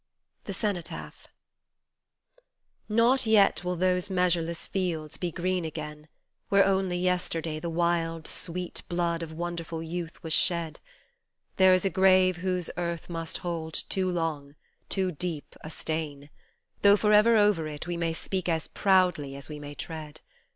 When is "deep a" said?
15.11-15.69